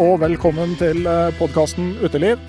[0.00, 1.04] Og velkommen til
[1.36, 2.40] podkasten Uteliv.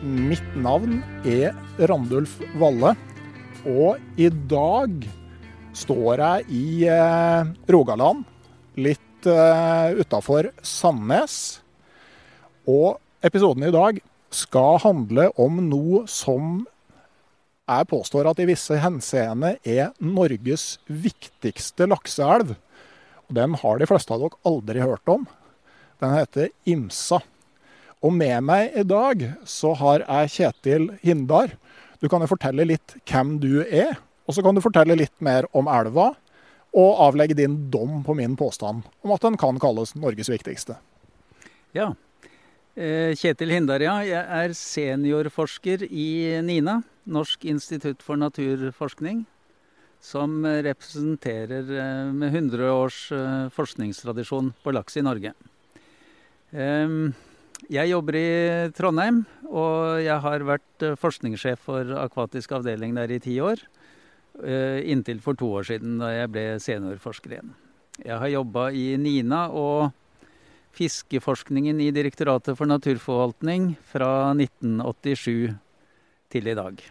[0.00, 1.52] Mitt navn er
[1.90, 2.94] Randulf Valle,
[3.68, 5.04] og i dag
[5.76, 8.24] står jeg i eh, Rogaland,
[8.80, 11.60] litt eh, utafor Sandnes.
[12.64, 14.00] Og episoden i dag
[14.32, 16.62] skal handle om noe som
[17.68, 22.56] jeg påstår at i visse henseende er Norges viktigste lakseelv.
[23.28, 25.28] Og den har de fleste av dere aldri hørt om.
[26.02, 27.22] Den heter Imsa.
[28.04, 31.54] Og med meg i dag så har jeg Kjetil Hindar.
[32.02, 33.96] Du kan jo fortelle litt hvem du er,
[34.28, 36.12] og så kan du fortelle litt mer om elva.
[36.76, 40.76] Og avlegge din dom på min påstand om at den kan kalles Norges viktigste.
[41.72, 41.94] Ja.
[42.76, 43.96] Eh, Kjetil Hindar, ja.
[44.04, 49.24] Jeg er seniorforsker i NINA, Norsk institutt for naturforskning.
[50.04, 55.32] Som representerer eh, med 100 års eh, forskningstradisjon på laks i Norge.
[56.54, 58.28] Jeg jobber i
[58.76, 63.62] Trondheim, og jeg har vært forskningssjef for akvatisk avdeling der i ti år.
[64.86, 67.54] Inntil for to år siden, da jeg ble seniorforsker igjen.
[68.04, 69.94] Jeg har jobba i NINA og
[70.76, 75.56] fiskeforskningen i Direktoratet for naturforvaltning fra 1987
[76.32, 76.82] til i dag.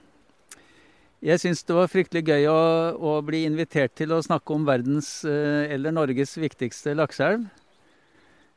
[1.26, 2.62] Jeg syns det var fryktelig gøy å,
[2.98, 7.46] å, bli invitert til å snakke om verdens, eller Norges, viktigste lakseelv.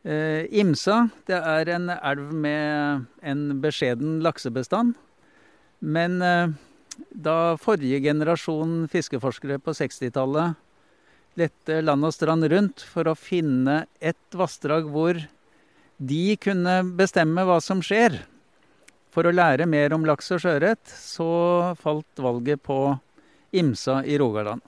[0.07, 4.95] Eh, Imsa det er en elv med en beskjeden laksebestand.
[5.81, 6.55] Men eh,
[7.11, 10.59] da forrige generasjon fiskeforskere på 60-tallet
[11.39, 15.21] lette land og strand rundt for å finne et vassdrag hvor
[15.99, 18.21] de kunne bestemme hva som skjer,
[19.11, 22.79] for å lære mer om laks og sjøørret, så falt valget på
[23.57, 24.63] Imsa i Rogaland.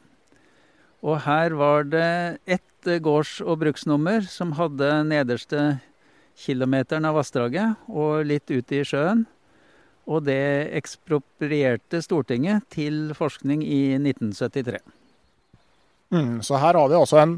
[1.06, 5.80] Og her var det ett gårds- og bruksnummer som hadde nederste
[6.40, 9.26] kilometeren av vassdraget og litt ut i sjøen.
[10.10, 14.80] Og det eksproprierte Stortinget til forskning i 1973.
[16.10, 17.36] Mm, så her har vi altså en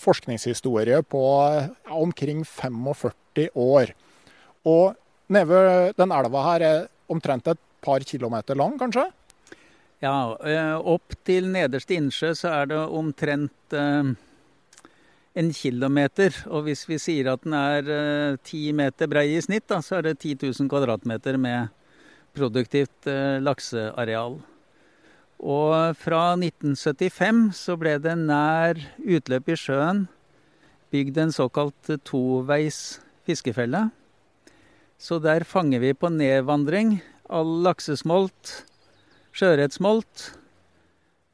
[0.00, 1.22] forskningshistorie på
[1.54, 3.94] ja, omkring 45 år.
[4.66, 4.96] Og
[5.32, 9.06] nede den elva her er omtrent et par kilometer lang, kanskje?
[10.02, 10.34] Ja,
[10.80, 13.76] opp til nederste innsjø så er det omtrent
[15.34, 16.34] en kilometer.
[16.50, 19.98] Og hvis vi sier at den er eh, ti meter brei i snitt, da, så
[19.98, 21.72] er det 10 000 kvadratmeter med
[22.34, 24.38] produktivt eh, lakseareal.
[25.44, 30.06] Og fra 1975 så ble det nær utløp i sjøen
[30.94, 33.88] bygd en såkalt toveis fiskefelle.
[34.94, 37.00] Så der fanger vi på nedvandring
[37.34, 38.60] all laksesmolt,
[39.34, 40.28] sjøørretsmolt,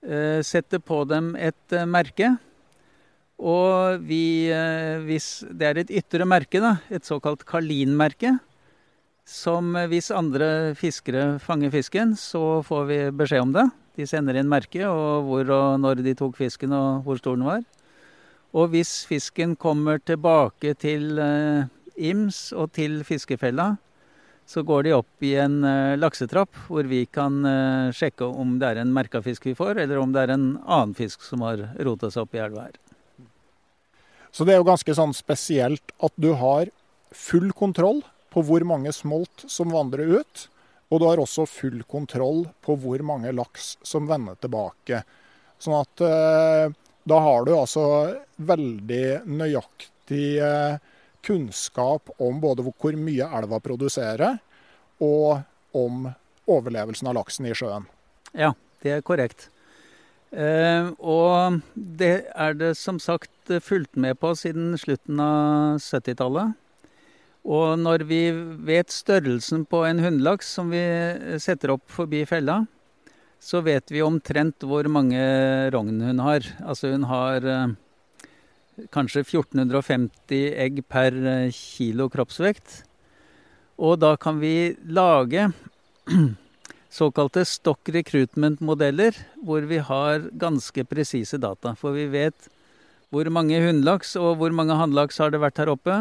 [0.09, 2.39] eh, setter på dem et merke.
[3.41, 4.53] Og vi,
[5.07, 8.37] hvis det er et ytre merke, da, et såkalt kalinmerke.
[9.31, 13.67] som hvis andre fiskere fanger fisken, så får vi beskjed om det.
[13.97, 17.47] De sender inn merke og hvor og når de tok fisken og hvor stor den
[17.47, 17.63] var.
[18.51, 21.21] Og hvis fisken kommer tilbake til
[21.95, 23.77] Ims og til fiskefella,
[24.51, 25.61] så går de opp i en
[26.01, 27.45] laksetrapp hvor vi kan
[27.95, 30.97] sjekke om det er en merka fisk vi får, eller om det er en annen
[30.99, 32.90] fisk som har rota seg opp i elva her.
[34.31, 36.71] Så det er jo ganske sånn spesielt at du har
[37.11, 40.47] full kontroll på hvor mange smolt som vandrer ut.
[40.91, 45.03] Og du har også full kontroll på hvor mange laks som vender tilbake.
[45.61, 46.73] Sånn at eh,
[47.11, 47.85] da har du altså
[48.37, 50.41] veldig nøyaktig
[51.27, 54.39] kunnskap om både hvor mye elva produserer,
[55.01, 55.43] og
[55.77, 56.09] om
[56.51, 57.87] overlevelsen av laksen i sjøen.
[58.33, 59.50] Ja, det er korrekt.
[60.31, 66.55] Eh, og det er det som sagt fulgt med på siden slutten av 70-tallet.
[67.51, 68.21] Og når vi
[68.69, 70.83] vet størrelsen på en hunnlaks som vi
[71.41, 72.61] setter opp forbi fella,
[73.41, 75.21] så vet vi omtrent hvor mange
[75.73, 76.45] rogn hun har.
[76.61, 77.73] Altså hun har eh,
[78.93, 82.83] kanskje 1450 egg per eh, kilo kroppsvekt.
[83.81, 85.49] Og da kan vi lage
[86.91, 89.17] såkalte stock recruitment-modeller,
[89.47, 91.75] hvor vi har ganske presise data.
[91.79, 92.49] For vi vet
[93.11, 95.99] hvor mange hunnlaks og hvor mange hannlaks har det vært her oppe.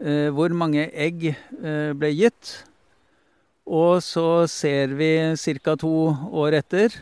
[0.00, 2.56] Eh, hvor mange egg eh, ble gitt.
[3.64, 5.10] Og så ser vi
[5.64, 5.76] ca.
[5.80, 7.00] to år etter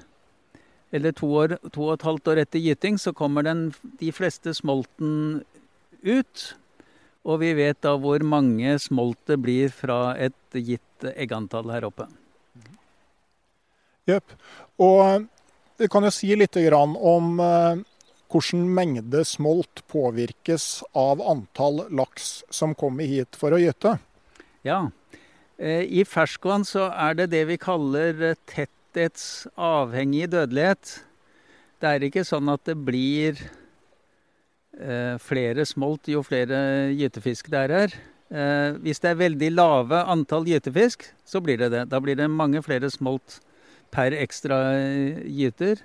[0.93, 4.53] eller to, år, to og et halvt år etter gyting, så kommer den, de fleste
[4.53, 5.41] smolten
[6.05, 6.43] ut.
[7.25, 12.11] Og vi vet da hvor mange smolt blir fra et gitt eggantall her oppe.
[14.09, 14.35] Jepp.
[14.83, 15.29] Og
[15.79, 17.83] vi kan jo si litt om eh,
[18.33, 23.99] hvordan mengde smolt påvirkes av antall laks som kommer hit for å gyte.
[24.67, 24.91] Ja.
[25.59, 30.95] Eh, I ferskvann så er det det vi kaller tetthetsavhengig avhengig dødelighet.
[31.83, 33.39] Det er ikke sånn at det blir
[34.79, 37.97] eh, flere smolt jo flere gytefisk det er her.
[38.33, 41.89] Eh, hvis det er veldig lave antall gytefisk, så blir det det.
[41.93, 43.41] Da blir det mange flere smolt
[43.93, 45.83] per ekstra eh, gyter.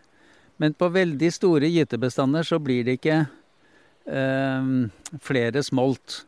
[0.58, 3.20] Men på veldig store gytebestander så blir det ikke
[4.08, 4.72] eh,
[5.22, 6.24] flere smolt.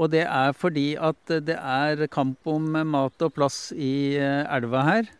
[0.00, 4.86] Og det er fordi at det er kamp om mat og plass i eh, elva
[4.86, 5.10] her.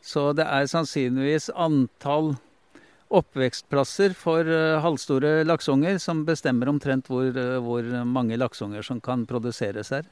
[0.00, 2.36] Så det er sannsynligvis antall
[3.10, 9.90] oppvekstplasser for uh, halvstore lakseunger som bestemmer omtrent hvor, hvor, mange lakseunger som kan produseres
[9.90, 10.06] her.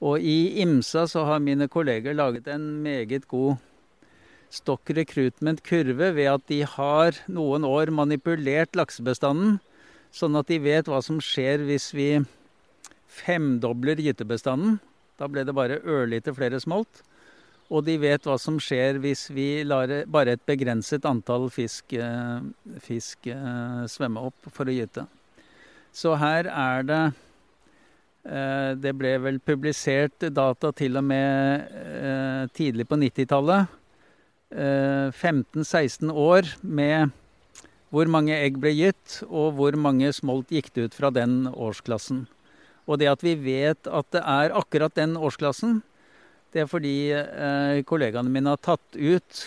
[0.00, 3.58] Og i Imsa så har mine kolleger laget en meget god
[4.50, 9.58] stock recruitment-kurve ved at de har noen år manipulert laksebestanden,
[10.10, 12.10] sånn at de vet hva som skjer hvis vi
[13.10, 14.80] femdobler gytebestanden.
[15.20, 17.02] Da ble det bare ørlite flere smolt.
[17.70, 22.40] Og de vet hva som skjer hvis vi lar bare et begrenset antall fisk, eh,
[22.82, 25.06] fisk eh, svømme opp for å gyte.
[25.94, 27.02] Så her er det
[28.26, 33.79] eh, Det ble vel publisert data til og med tidlig på 90-tallet.
[34.50, 37.12] 15-16 år med
[37.90, 42.24] hvor mange egg ble gitt, og hvor mange smolt gikk det ut fra den årsklassen.
[42.86, 45.80] Og det at vi vet at det er akkurat den årsklassen,
[46.50, 49.42] det er fordi eh, kollegaene mine har tatt ut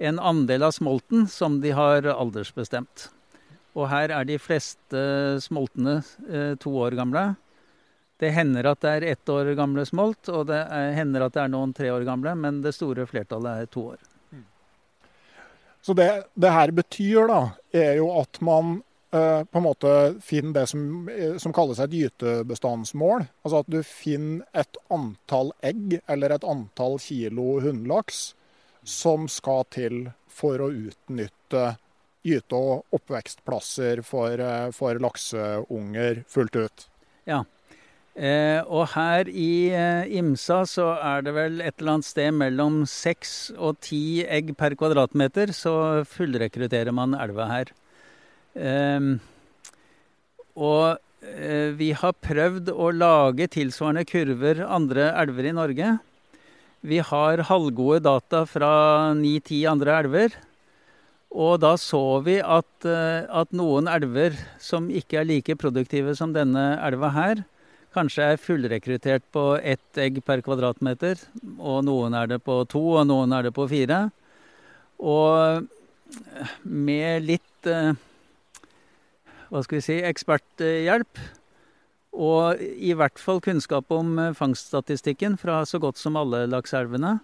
[0.00, 3.08] en andel av smolten som de har aldersbestemt.
[3.76, 5.00] Og her er de fleste
[5.44, 7.30] smoltene eh, to år gamle.
[8.20, 11.44] Det hender at det er ett år gamle smolt, og det er, hender at det
[11.46, 14.09] er noen tre år gamle, men det store flertallet er to år.
[15.82, 18.80] Så det det her betyr, da, er jo at man
[19.12, 23.24] Eh, på en måte finner det som, eh, som kalles et gytebestandsmål.
[23.42, 28.34] Altså at du finner et antall egg eller et antall kilo hunnlaks
[28.86, 31.76] som skal til for å utnytte
[32.22, 36.88] gyte- og oppvekstplasser for, eh, for lakseunger fullt ut.
[37.26, 37.44] Ja.
[38.20, 42.82] Eh, og her i eh, Imsa så er det vel et eller annet sted mellom
[42.84, 47.72] seks og ti egg per kvadratmeter, så fullrekrutterer man elva her.
[48.54, 49.14] Eh,
[50.60, 51.08] og
[51.76, 55.90] vi har prøvd å lage tilsvarende kurver andre elver i Norge.
[56.80, 60.36] Vi har halvgode data fra ni-ti andre elver.
[61.30, 66.32] Og da så vi at, eh, at, noen elver som ikke er like produktive som
[66.34, 67.44] denne elva her,
[67.94, 71.20] kanskje er fullrekruttert på ett egg per kvadratmeter.
[71.58, 74.06] Og noen er det på to, og noen er det på fire.
[75.00, 75.66] Og
[76.62, 77.92] med litt eh,
[79.50, 81.20] hva skal vi si, eksperthjelp,
[82.10, 87.18] og i hvert fall kunnskap om eh, fangststatistikken fra så godt som alle lakseelvene,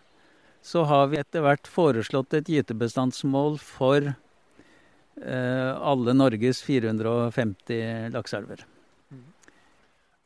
[0.67, 8.67] så har vi etter hvert foreslått et gytebestandsmål for eh, alle Norges 450 lakseelver.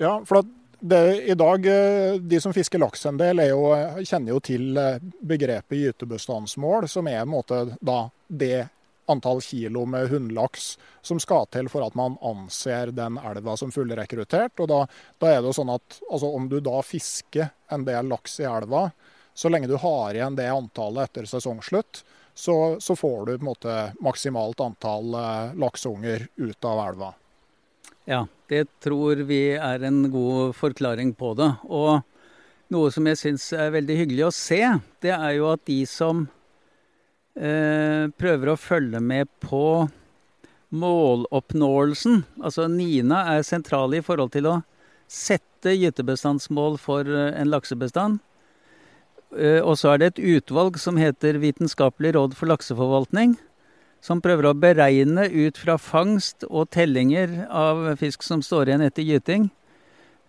[0.00, 0.46] Ja, for
[0.80, 3.66] det, i dag, eh, de som fisker laks en del, jo,
[4.00, 4.78] kjenner jo til
[5.20, 8.70] begrepet gytebestandsmål, som er en måte da det
[9.10, 14.60] antall kilo med hunnlaks som skal til for at man anser den elva som fullrekruttert.
[14.62, 14.80] Og da,
[15.18, 18.48] da er det jo sånn at altså, om du da fisker en del laks i
[18.48, 18.88] elva,
[19.34, 22.04] så lenge du har igjen det antallet etter sesongslutt,
[22.34, 27.14] så, så får du på en måte maksimalt antall eh, lakseunger ut av elva.
[28.08, 31.50] Ja, det tror vi er en god forklaring på det.
[31.68, 32.00] Og
[32.72, 34.62] noe som jeg syns er veldig hyggelig å se,
[35.02, 36.28] det er jo at de som
[37.38, 39.88] Eh, prøver å følge med på
[40.74, 42.24] måloppnåelsen.
[42.42, 44.56] Altså Nina er sentral i forhold til å
[45.10, 48.18] sette gytebestandsmål for eh, en laksebestand.
[49.38, 53.38] Eh, og så er det et utvalg som heter Vitenskapelig råd for lakseforvaltning.
[54.00, 59.04] Som prøver å beregne ut fra fangst og tellinger av fisk som står igjen etter
[59.04, 59.50] gyting.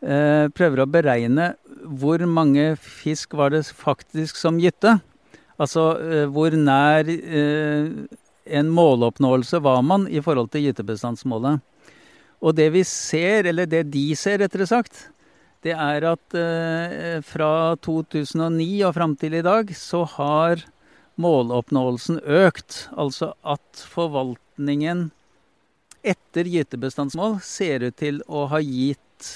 [0.01, 1.53] Prøver å beregne
[1.85, 4.97] hvor mange fisk var det faktisk som gytte.
[5.61, 7.89] Altså eh, hvor nær eh,
[8.57, 11.61] en måloppnåelse var man i forhold til gytebestandsmålet.
[12.41, 15.09] Og det vi ser, eller det de ser, rettere sagt,
[15.61, 20.63] det er at eh, fra 2009 og fram til i dag så har
[21.21, 22.85] måloppnåelsen økt.
[22.97, 25.09] Altså at forvaltningen
[26.01, 29.29] etter gytebestandsmål ser ut til å ha gitt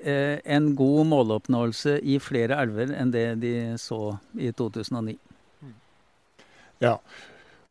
[0.00, 5.18] eh, en god måloppnåelse i flere elver enn det de så i 2009.
[6.82, 6.98] Ja.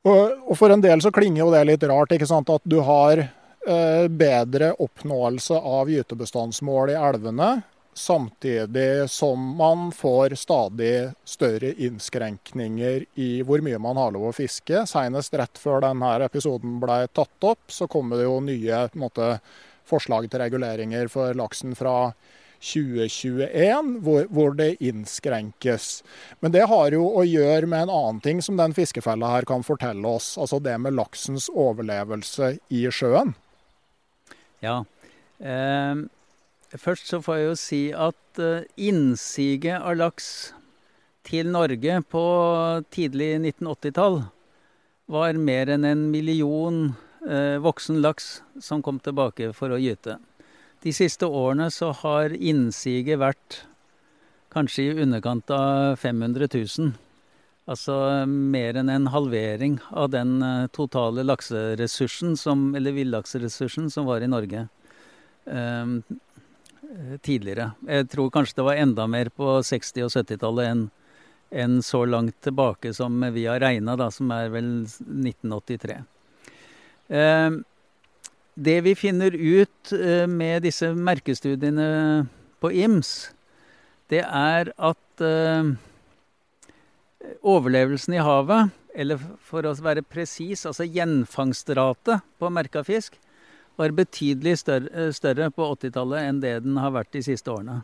[0.04, 2.80] Og, og, for en del så klinger jo det litt rart, ikke sant, at du
[2.84, 7.52] har eh, bedre oppnåelse av gytebestandsmål i elvene,
[7.94, 14.86] samtidig som man får stadig større innskrenkninger i hvor mye man har lov å fiske.
[14.90, 19.38] Senest rett før denne episoden ble tatt opp, så kommer det jo nye måte,
[19.90, 22.14] forslag til reguleringer for laksen fra
[22.64, 26.04] 2021, hvor, hvor, det innskrenkes.
[26.40, 29.66] Men det har jo å gjøre med en annen ting som den fiskefella her kan
[29.68, 30.38] fortelle oss.
[30.40, 33.36] Altså det med laksens overlevelse i sjøen.
[34.64, 34.80] Ja.
[35.44, 36.06] Eh,
[36.80, 40.28] først så får jeg jo si at eh, innsiget av laks
[41.28, 42.24] til Norge på
[42.94, 44.24] tidlig 1980-tall
[45.14, 46.80] var mer enn en million
[47.28, 50.18] eh, voksen laks som kom tilbake for å gyte.
[50.84, 53.62] De siste årene så har innsiget vært
[54.54, 56.94] kanskje i underkant av 500 000.
[57.72, 57.96] Altså
[58.28, 64.32] mer enn en halvering av den eh, totale lakseressursen, som, eller villaksressursen, som var i
[64.32, 64.66] Norge
[65.48, 65.98] eh,
[67.26, 67.72] tidligere.
[67.90, 70.84] Jeg tror kanskje det var enda mer på 60- og 70-tallet enn
[71.54, 76.00] enn så langt tilbake som vi har regna, som er vel 1983.
[77.14, 77.58] Eh,
[78.54, 81.88] det vi finner ut eh, med disse merkestudiene
[82.62, 83.34] på IMS,
[84.12, 85.74] det er at eh,
[87.42, 93.18] overlevelsen i havet, eller for å være presis, altså gjenfangstrate på merka fisk,
[93.80, 97.84] var betydelig større, eh, større på 80-tallet enn det den har vært de siste årene.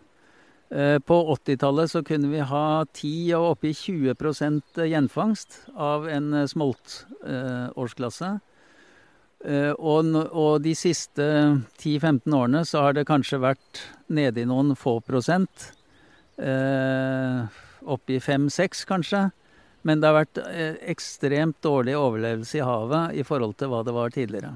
[0.69, 8.29] På 80-tallet så kunne vi ha 10 og oppi 20% gjenfangst av en smoltårsklasse.
[9.49, 11.25] Eh, og, og, de siste
[11.81, 13.81] 10-15 årene så har det kanskje vært
[14.13, 15.71] nede i noen få prosent.
[16.37, 19.25] Oppi 5-6 kanskje.
[19.87, 23.95] Men det har vært eh, ekstremt dårlig overlevelse i havet i forhold til hva det
[23.95, 24.55] var tidligere.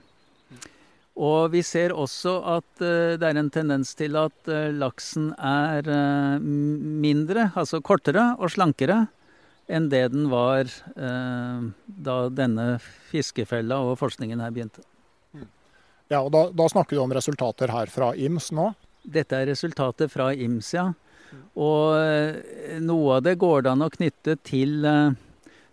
[1.13, 5.85] Og vi ser også at uh, det er en tendens til at uh, laksen er
[5.85, 9.03] uh, mindre, altså kortere og slankere
[9.67, 12.77] enn det den var eh, da denne
[13.11, 14.83] fiskefella og forskningen her begynte.
[16.11, 18.71] Ja, og da, da, snakker du om resultater her fra IMS nå?
[19.03, 20.89] Dette er resultater fra IMS, ja.
[21.57, 25.15] Og eh, noe av det går det an å knytte til eh,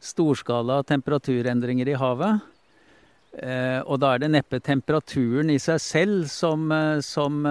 [0.00, 2.46] storskala temperaturendringer i havet.
[3.38, 7.46] Eh, og da er det neppe temperaturen i seg selv som, eh, som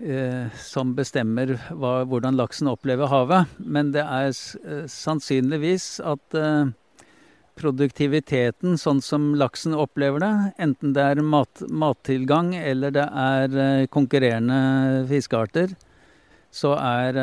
[0.00, 3.50] Eh, som bestemmer hva, hvordan laksen opplever havet.
[3.60, 4.32] Men det er
[4.88, 6.36] sannsynligvis at
[7.60, 15.04] produktiviteten, sånn som laksen opplever det, enten det er mat, mattilgang eller det er konkurrerende
[15.10, 15.76] fiskearter,
[16.48, 17.20] så er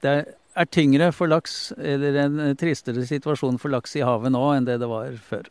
[0.00, 0.24] det er
[0.64, 4.88] tyngre for laks, eller en tristere situasjon for laks i havet nå enn det det
[4.88, 5.50] var før.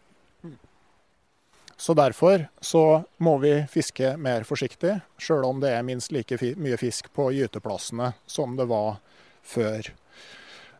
[1.78, 6.78] Så derfor så må vi fiske mer forsiktig, sjøl om det er minst like mye
[6.80, 9.02] fisk på gyteplassene som det var
[9.44, 9.92] før.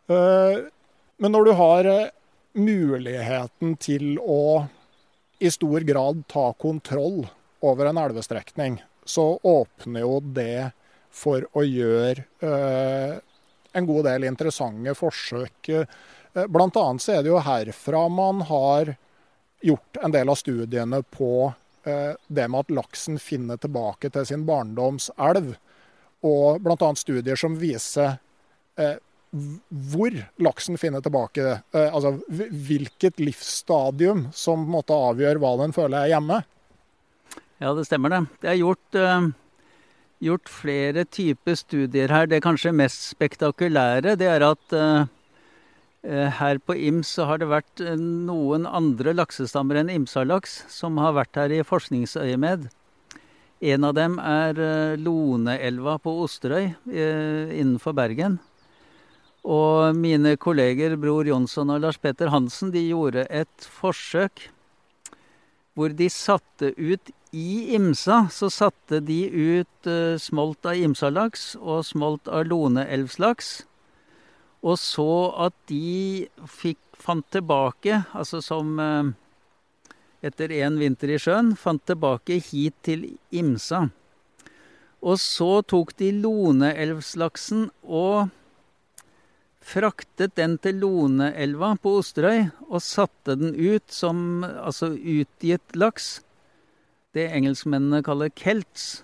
[0.08, 0.66] Uh,
[1.20, 2.08] men når du har uh,
[2.56, 4.66] muligheten til å
[5.38, 7.26] i stor grad ta kontroll
[7.60, 10.72] over en elvestrekning, så åpner jo det
[11.12, 12.24] for å gjøre
[13.76, 15.68] en god del interessante forsøk.
[15.68, 16.46] Bl.a.
[16.52, 18.94] blant annet så er det jo herfra man har
[19.64, 24.44] gjort en del av studiene på uh, det med at laksen finner tilbake til sin
[24.48, 25.54] barndomselv.
[26.26, 26.92] Og bl.a.
[26.98, 28.18] studier som viser
[29.68, 30.12] hvor
[30.44, 31.60] laksen finner tilbake.
[31.72, 36.38] altså hvilket livsstadium som måtte avgjøre hva den føler er hjemme.
[37.62, 38.20] Ja, det stemmer det.
[38.42, 39.00] Det er gjort
[40.22, 42.26] gjort flere typer studier her.
[42.30, 45.06] Det kanskje mest spektakulære det er at uh,
[46.06, 51.40] her på Ims så har det vært noen andre laksestammer enn imsalaks som har vært
[51.40, 52.68] her i forskningsøyemed.
[53.66, 54.60] En av dem er
[55.00, 58.36] Loneelva på Osterøy innenfor Bergen.
[59.46, 64.48] Og mine kolleger Bror Jonsson og Lars Petter Hansen de gjorde et forsøk
[65.76, 71.84] hvor de satte ut i Imsa så satte de ut uh, smolt av imsalaks og
[71.84, 73.50] smolt av loneelvslaks.
[74.64, 75.10] Og så
[75.46, 79.12] at de fikk, fant tilbake, altså som uh,
[80.24, 83.04] etter en vinter i sjøen, fant tilbake hit til
[83.36, 83.84] Imsa.
[85.04, 88.32] Og så tok de loneelvslaksen og
[89.66, 96.20] fraktet den til Loneelva på Osterøy og satte den ut som altså utgitt laks
[97.16, 99.02] det engelskmennene kaller kelts.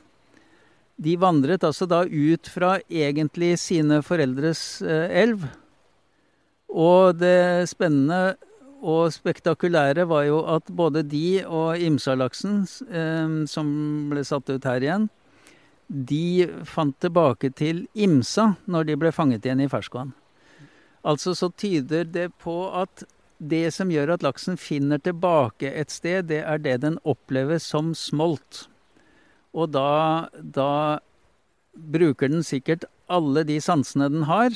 [1.03, 5.49] De vandret altså da ut fra egentlig sine foreldres eh, elv.
[6.69, 8.37] Og det spennende
[8.83, 13.75] og spektakulære var jo at både de og Imsalaksen, eh, som
[14.13, 15.11] ble satt ut her igjen,
[15.93, 20.13] de fant tilbake til Imsa når de ble fanget igjen i ferskvann.
[21.03, 23.05] Altså så tyder det på at
[23.43, 27.91] det som gjør at laksen finner tilbake et sted, det er det den opplever som
[27.99, 28.69] smolt.
[29.53, 31.01] Og da, da
[31.73, 34.55] bruker den sikkert alle de sansene den har.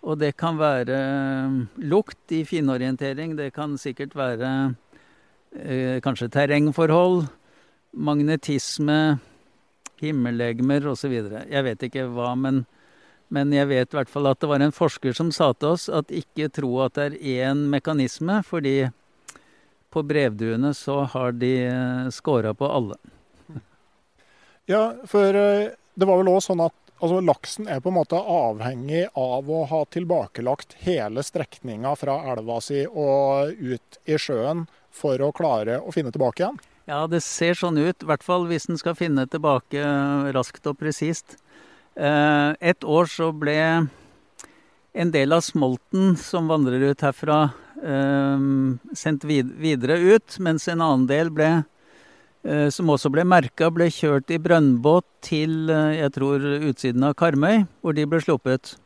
[0.00, 0.96] Og det kan være
[1.44, 4.48] um, lukt i finorientering, det kan sikkert være
[5.52, 7.26] eh, kanskje terrengforhold,
[7.92, 9.18] magnetisme,
[10.00, 11.12] himmellegemer osv.
[11.52, 12.64] Jeg vet ikke hva, men
[13.30, 15.88] men jeg vet i hvert fall at det var en forsker som sa til oss
[15.88, 18.90] at ikke tro at det er én mekanisme, fordi
[19.90, 22.98] på brevduene så har de eh, scora på alle.
[24.70, 28.18] Ja, for eh, det var vel òg sånn at altså, laksen er på en måte
[28.18, 35.22] avhengig av å ha tilbakelagt hele strekninga fra elva si og ut i sjøen for
[35.22, 36.60] å klare å finne tilbake igjen?
[36.90, 38.02] Ja, det ser sånn ut.
[38.02, 39.82] I hvert fall hvis den skal finne tilbake
[40.34, 41.36] raskt og presist.
[42.00, 43.56] Eh, et år så ble
[44.90, 47.50] en del av smolten som vandrer ut herfra,
[47.82, 48.46] eh,
[48.96, 51.50] sendt videre ut, mens en annen del ble
[52.44, 56.40] eh, som også ble merka, ble kjørt i brønnbåt til jeg tror
[56.72, 58.78] utsiden av Karmøy, hvor de ble sluppet.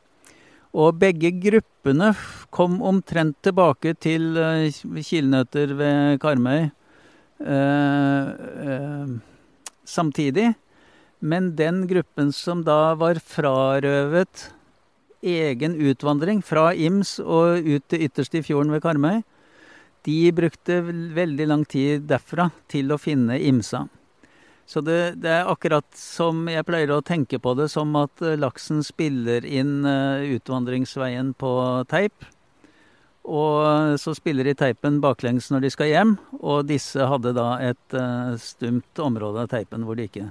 [0.75, 2.11] Og begge gruppene
[2.51, 4.35] kom omtrent tilbake til
[4.75, 6.65] kilenøtter ved Karmøy
[7.47, 8.27] eh,
[8.67, 9.07] eh,
[9.87, 10.55] samtidig.
[11.25, 14.51] Men den gruppen som da var frarøvet
[15.25, 19.23] egen utvandring fra Ims og ut til ytterst i fjorden ved Karmøy,
[20.05, 20.83] de brukte
[21.17, 23.87] veldig lang tid derfra til å finne Imsa.
[24.69, 28.37] Så det, det, er akkurat som jeg pleier å tenke på det, som at eh,
[28.41, 31.57] laksen spiller inn uh, utvandringsveien på
[31.89, 32.29] teip.
[33.25, 38.01] Og så spiller de teipen baklengs når de skal hjem, og disse hadde da et
[38.41, 40.27] stumt område av teipen hvor de ikke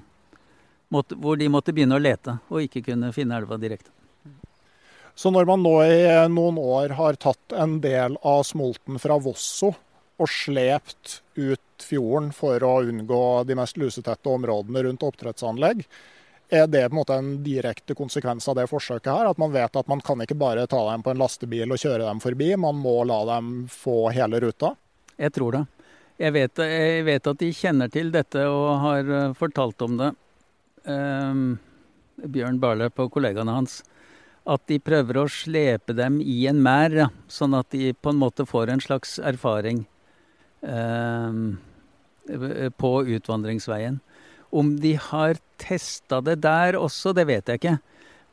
[0.94, 3.92] måtte, hvor de måtte begynne å lete, og ikke kunne finne elva direkte.
[5.16, 9.74] Så når man nå i noen år har tatt en del av smolten fra Vosso
[10.22, 15.84] og slept ut fjorden for å unngå de mest lusetette områdene rundt oppdrettsanlegg,
[16.54, 19.30] er det på en måte en direkte konsekvens av det forsøket her?
[19.32, 22.06] At man vet at man kan ikke bare ta dem på en lastebil og kjøre
[22.06, 24.76] dem forbi, man må la dem få hele ruta?
[25.18, 25.64] Jeg tror det.
[26.22, 30.12] Jeg vet, jeg vet at de kjenner til dette og har eh, fortalt om det
[30.12, 30.20] eh,
[30.84, 33.82] Bjørn Barløp og kollegaene hans
[34.44, 38.20] at de prøver å slepe dem i en mær, ja, sånn at de på en
[38.20, 39.86] måte får en slags erfaring
[40.68, 41.38] eh,
[42.76, 44.02] på utvandringsveien.
[44.54, 47.78] Om de har testa det der også, det vet jeg ikke.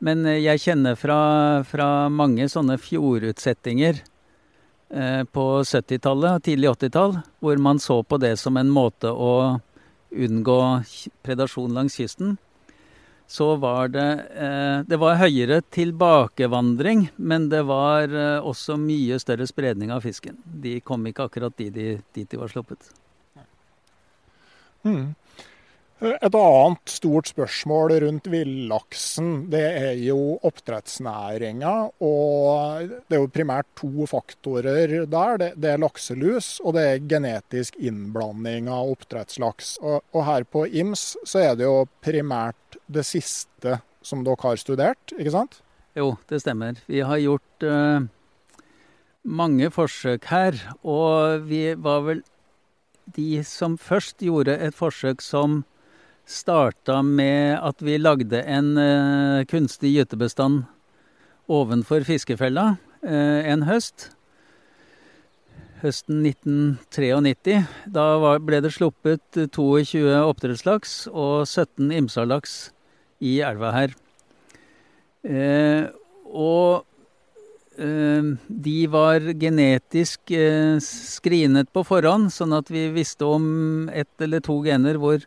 [0.03, 1.21] Men eh, jeg kjenner fra,
[1.67, 8.35] fra mange sånne fjordutsettinger eh, på 70-tallet og tidlig 80-tall, hvor man så på det
[8.41, 9.61] som en måte å
[10.11, 10.83] unngå
[11.23, 12.37] predasjon langs kysten.
[13.31, 19.47] Så var det eh, Det var høyere tilbakevandring, men det var eh, også mye større
[19.47, 20.35] spredning av fisken.
[20.43, 22.91] De kom ikke akkurat dit de, dit de var sluppet.
[24.83, 25.13] Mm.
[26.01, 31.73] Et annet stort spørsmål rundt villaksen, det er jo oppdrettsnæringa.
[32.01, 35.37] Og det er jo primært to faktorer der.
[35.53, 39.75] Det, er lakselus, og det er genetisk innblanding av oppdrettslaks.
[39.85, 45.13] Og, her på IMS så er det jo primært det siste som dere har studert,
[45.19, 45.61] ikke sant?
[45.93, 46.81] Jo, det stemmer.
[46.89, 48.07] Vi har gjort uh,
[49.21, 50.57] mange forsøk her.
[50.81, 52.25] Og vi var vel
[53.05, 55.61] de som først gjorde et forsøk som
[56.27, 60.63] starta med at vi lagde en uh, kunstig gytebestand
[61.51, 64.11] ovenfor fiskefella uh, en høst.
[65.81, 67.63] Høsten 1993.
[67.89, 72.55] Da var, ble det sluppet 22 oppdrettslaks og 17 ymsalaks
[73.21, 73.97] i elva her.
[75.25, 75.89] Uh,
[76.29, 76.87] og
[77.81, 80.33] de var genetisk
[80.85, 85.23] skrinet på forhånd, sånn at vi visste om ett eller to gener hvor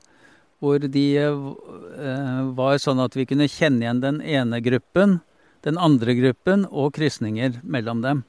[0.64, 5.18] hvor de eh, var sånn at vi kunne kjenne igjen den ene gruppen,
[5.64, 8.24] den andre gruppen og krysninger mellom dem.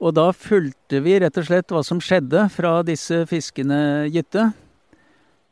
[0.00, 4.50] Og da fulgte vi rett og slett hva som skjedde fra disse fiskene gytte,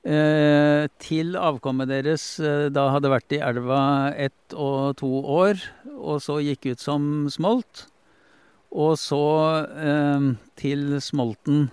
[0.08, 3.82] eh, til avkommet deres eh, da hadde vært i elva
[4.16, 5.60] ett og to år,
[5.98, 7.84] og så gikk ut som smolt.
[8.68, 9.24] Og så
[10.60, 11.70] til smolten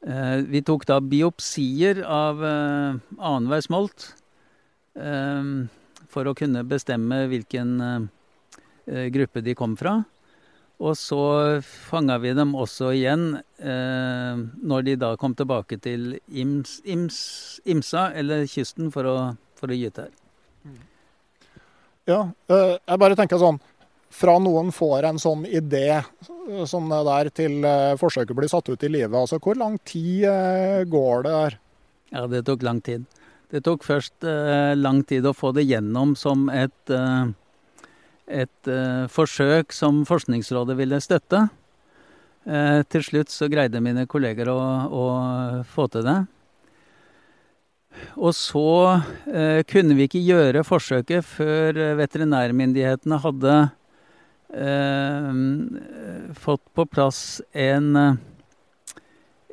[0.00, 4.06] vi tok da biopsier av eh, annenhver smolt
[4.96, 5.50] eh,
[6.08, 8.08] for å kunne bestemme hvilken
[9.14, 10.00] gruppe de kom fra.
[10.80, 11.20] Og så
[11.62, 17.20] fanga vi dem også igjen eh, når de da kom tilbake til Ims, Ims,
[17.68, 19.16] Imsa, eller kysten, for å,
[19.60, 20.16] for å gyte her.
[22.08, 23.60] Ja, jeg bare tenker sånn
[24.10, 26.02] fra noen får en sånn idé
[26.66, 30.26] som det der, til eh, forsøket blir satt ut i livet, altså hvor lang tid
[30.28, 31.58] eh, går det der?
[32.10, 33.06] Ja, det tok lang tid.
[33.50, 37.30] Det tok først eh, lang tid å få det gjennom som et, eh,
[38.42, 41.46] et eh, forsøk som Forskningsrådet ville støtte.
[42.50, 45.06] Eh, til slutt så greide mine kolleger å, å
[45.70, 46.20] få til det.
[48.22, 49.02] Og så
[49.68, 53.76] kunne vi ikke gjøre forsøket før veterinærmyndighetene hadde eh,
[56.34, 57.96] fått på plass en,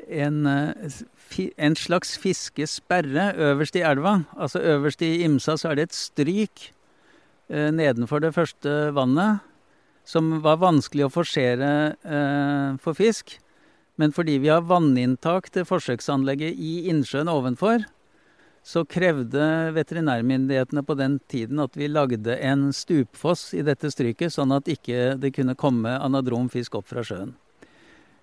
[0.10, 4.24] en, en slags fiskesperre øverst i elva.
[4.34, 6.72] Altså øverst i Imsa så er det et stryk
[7.50, 9.46] eh, nedenfor det første vannet
[10.08, 13.38] som var vanskelig å forsere eh, for fisk.
[13.98, 17.84] Men fordi vi har vanninntak til forsøksanlegget i innsjøen ovenfor,
[18.68, 24.52] så krevde veterinærmyndighetene på den tiden at vi lagde en stupfoss i dette stryket, sånn
[24.52, 27.32] at ikke det kunne komme anadrom fisk opp fra sjøen.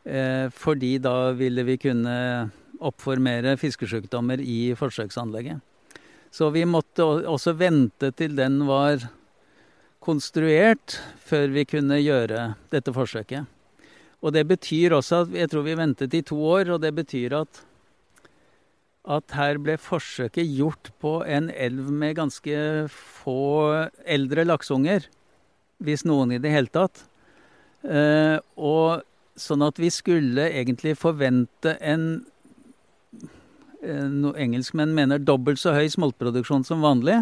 [0.04, 2.16] Eh, fordi da ville vi kunne
[2.76, 5.64] oppformere fiskesjukdommer i forsøksanlegget.
[6.34, 9.00] Så vi måtte også vente til den var
[10.04, 13.48] konstruert før vi kunne gjøre dette forsøket.
[14.20, 17.40] Og det betyr også at jeg tror vi ventet i to år, og det betyr
[17.46, 17.64] at
[19.04, 22.56] at her ble forsøket gjort på en elv med ganske
[22.88, 25.08] få eldre lakseunger.
[25.84, 27.04] Hvis noen i det hele tatt.
[27.84, 29.04] Eh, og
[29.36, 32.24] sånn at vi skulle egentlig forvente en
[33.82, 37.20] eh, Noe engelskmenn mener dobbelt så høy smoltproduksjon som vanlig.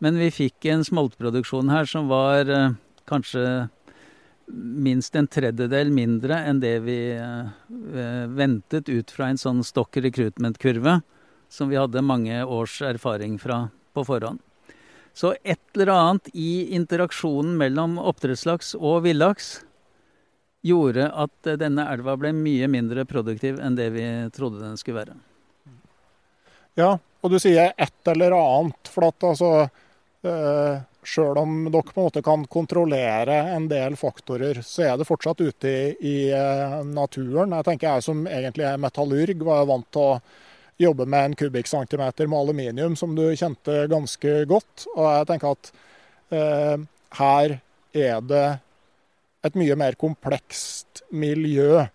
[0.00, 2.72] Men vi fikk en smoltproduksjon her som var eh,
[3.10, 3.44] kanskje
[4.52, 10.98] minst en tredjedel mindre enn det vi eh, ventet ut fra en sånn stock recruitment-kurve
[11.52, 14.40] som vi hadde mange års erfaring fra på forhånd.
[15.14, 19.60] Så et eller annet i interaksjonen mellom oppdrettslaks og villaks
[20.64, 25.14] gjorde at denne elva ble mye mindre produktiv enn det vi trodde den skulle være.
[26.74, 28.90] Ja, og du sier et eller annet.
[28.90, 29.52] For at altså
[30.26, 35.06] øh Sjøl om dere på en måte kan kontrollere en del faktorer, så er det
[35.08, 37.52] fortsatt ute i, eh, naturen.
[37.52, 40.20] Jeg tenker jeg som egentlig er metallurg, var vant til å
[40.80, 44.86] jobbe med en kubikkcentimeter med aluminium, som du kjente ganske godt.
[44.96, 45.72] Og jeg tenker at
[46.32, 46.76] eh,
[47.20, 47.60] her
[47.94, 48.46] er det
[49.44, 51.86] et mye mer komplekst miljø.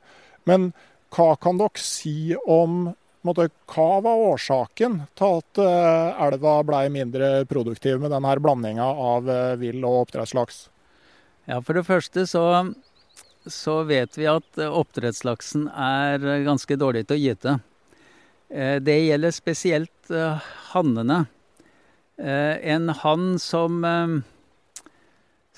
[0.45, 0.71] Men
[1.15, 2.93] hva kan dere si om
[3.29, 9.29] måte, hva var årsaken til at eh, elva ble mindre produktiv med denne blandinga av
[9.31, 10.67] eh, vill og oppdrettslaks?
[11.49, 12.43] Ja, For det første så,
[13.47, 17.59] så vet vi at oppdrettslaksen er ganske dårlig til å gyte.
[18.49, 20.11] Det gjelder spesielt
[20.73, 21.19] hannene.
[22.17, 23.83] En hann som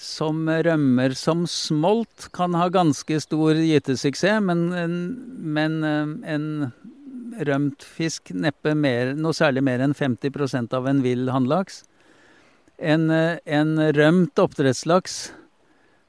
[0.02, 4.66] som rømmer som smolt, kan ha ganske stor gytesuksess, men,
[5.38, 6.48] men eh, en
[7.48, 11.84] rømt fisk neppe mer, noe særlig mer enn 50% av en vill hannlaks.
[12.78, 15.32] En, eh, en, rømt oppdrettslaks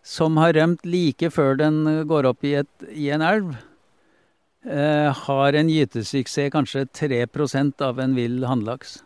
[0.03, 3.55] som har rømt like før den går opp i, et, i en elv,
[4.67, 9.03] eh, har en gytesuksess kanskje 3% av en vill hannlaks.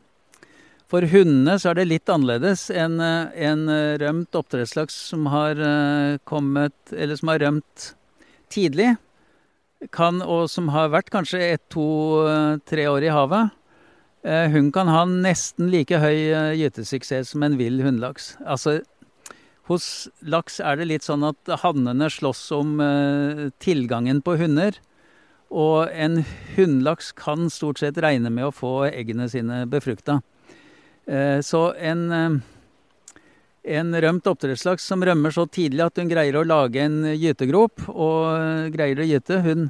[0.87, 2.69] For hundene så er det litt annerledes.
[2.71, 3.67] En, eh, en
[3.99, 7.95] rømt oppdrettslaks som har eh, kommet Eller som har rømt
[8.49, 8.95] tidlig,
[9.95, 11.87] kan, og som har vært kanskje ett, to,
[12.69, 13.55] tre år i havet,
[14.51, 18.33] hun kan ha nesten like høy gytesuksess som en vill hunnlaks.
[18.43, 18.81] Altså,
[19.71, 22.73] hos laks er det litt sånn at hannene slåss om
[23.63, 24.81] tilgangen på hunder.
[25.55, 26.25] Og en
[26.57, 30.19] hunnlaks kan stort sett regne med å få eggene sine befrukta.
[31.07, 32.41] Eh, så en, eh,
[33.67, 38.71] en rømt oppdrettslaks som rømmer så tidlig at hun greier å lage en gytegrop og
[38.75, 39.69] greier å gyte, hun,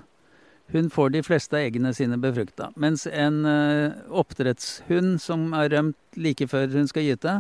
[0.75, 2.71] hun får de fleste av eggene sine befrukta.
[2.77, 7.39] Mens en eh, oppdrettshund som er rømt like før hun skal gyte,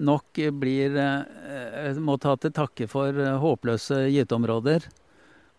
[0.00, 0.94] nok blir,
[2.00, 4.86] må ta til takke for håpløse gyteområder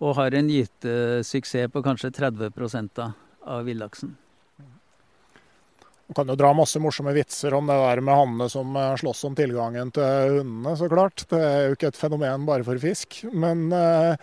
[0.01, 4.15] og har en gytesuksess på kanskje 30% av villaksen.
[6.11, 9.21] Man kan jo dra masse morsomme vitser om det der med hannene som eh, slåss
[9.29, 11.23] om tilgangen til hundene, så klart.
[11.31, 13.21] Det er jo ikke et fenomen bare for fisk.
[13.31, 14.19] Men, eh,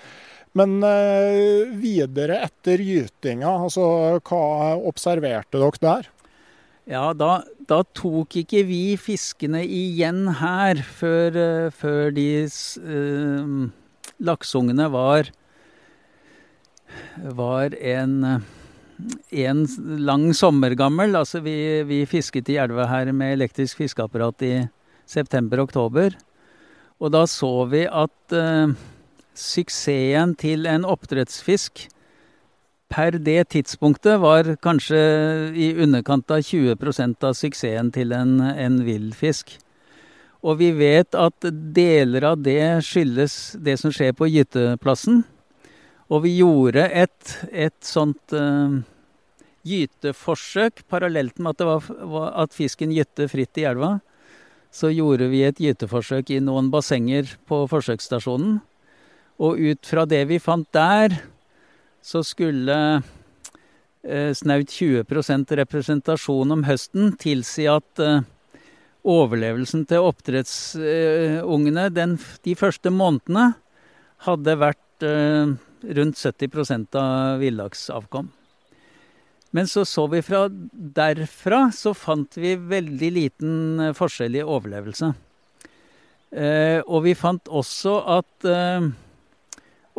[0.61, 3.87] men eh, videre etter gytinga, altså
[4.21, 6.11] hva observerte dere der?
[6.93, 7.31] Ja, da,
[7.73, 11.41] da, tok ikke vi fiskene igjen her før,
[11.73, 13.57] før de øh,
[14.29, 15.33] laksungene var,
[17.33, 18.45] var en
[19.31, 19.65] en
[20.03, 21.17] lang sommer gammel.
[21.19, 24.55] Altså vi, vi fisket i elva her med elektrisk fiskeapparat i
[25.09, 26.17] september-oktober.
[26.99, 28.75] Og da så vi at uh,
[29.39, 31.87] suksessen til en oppdrettsfisk
[32.89, 34.99] per det tidspunktet var kanskje
[35.53, 39.59] i underkant av 20% av suksessen til en, en villfisk.
[40.47, 45.25] Og vi vet at deler av det skyldes det som skjer på gyteplassen.
[46.09, 48.81] Og vi gjorde et, et sånt uh,
[49.69, 53.99] gyteforsøk parallelt med at, var, at fisken gytte fritt i elva.
[54.73, 58.59] Så gjorde vi et gyteforsøk i noen bassenger på forsøksstasjonen.
[59.39, 61.21] Og ut fra det vi fant der,
[62.01, 68.25] så skulle uh, snaut 20% representasjon om høsten tilsi at uh,
[69.09, 73.51] overlevelsen til oppdrettsungene de første månedene
[74.27, 75.05] hadde vært
[75.83, 78.31] rundt 70% av villaksavkom.
[79.51, 85.13] Men så så vi fra derfra, så fant vi veldig liten eh, forskjell i overlevelse.
[86.37, 88.91] Eh, og vi fant også at eh,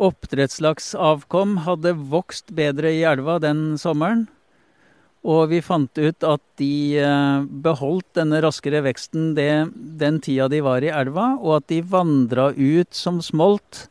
[0.00, 4.28] oppdrettslaksavkom hadde vokst bedre i elva den sommeren.
[5.20, 10.62] Og vi fant ut at de eh, beholdt denne raskere veksten det, den tida de
[10.64, 13.89] var i elva, og at de vandra ut som smolt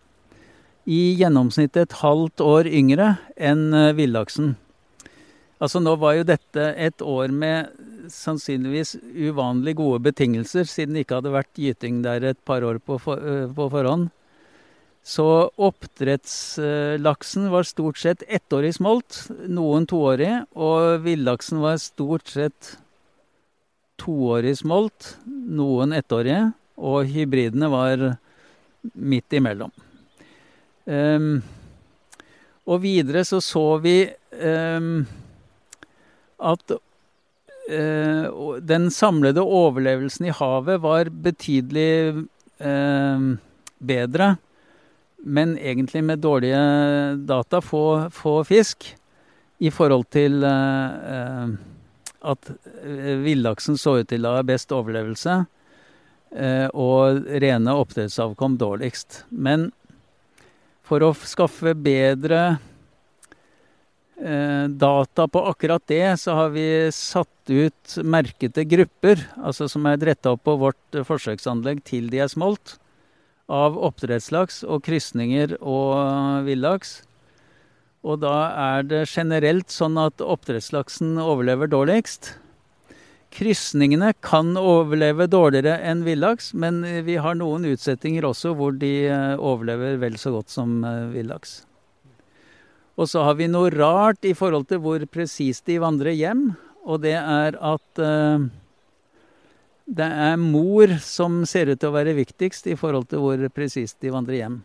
[0.89, 4.55] i gjennomsnitt et halvt år yngre enn eh, villaksen.
[5.59, 7.69] Altså Nå var jo dette et år med
[8.09, 8.95] sannsynligvis
[9.27, 13.21] uvanlig gode betingelser, siden det ikke hadde vært gyting der et par år på, for,
[13.21, 14.09] eh, på forhånd.
[15.05, 15.25] Så
[15.55, 22.73] oppdrettslaksen var stort sett ettårig smolt, noen toårig, og villaksen var stort sett
[23.99, 26.49] toårig smolt, noen ettårige,
[26.79, 28.05] og hybridene var
[28.93, 29.71] midt imellom.
[30.89, 31.41] Um,
[32.69, 34.07] og videre så så vi
[34.41, 35.03] um,
[36.41, 38.25] at uh,
[38.65, 42.25] den samlede overlevelsen i havet var betydelig
[42.65, 43.27] uh,
[43.79, 44.31] bedre,
[45.19, 46.59] men egentlig med dårlige
[47.27, 48.95] data, få, få fisk,
[49.59, 51.49] i forhold til uh,
[52.19, 52.51] at
[53.21, 55.41] villaksen så ut til å ha best overlevelse,
[56.77, 59.23] og rene oppdrettsavkom dårligst.
[59.31, 59.69] Men
[60.89, 62.57] for å skaffe bedre
[64.17, 70.01] eh, data på akkurat det, så har vi satt ut merkete grupper, altså som er
[70.09, 72.79] retta opp på vårt forsøksanlegg til de er smolt,
[73.49, 76.99] av oppdrettslaks og krysninger og villaks.
[78.05, 82.35] Og da er det generelt sånn at oppdrettslaksen overlever dårligst.
[83.35, 89.35] Krysningene kan overleve dårligere enn villaks, men vi har noen utsettinger også hvor de eh,
[89.37, 91.59] overlever vel så godt som eh, villaks.
[92.99, 96.49] Og så har vi noe rart i forhold til hvor presist de vandrer hjem,
[96.89, 98.01] og det er at
[99.89, 103.97] det er mor som ser ut til å være viktigst i forhold til hvor presist
[104.03, 104.59] de vandrer hjem.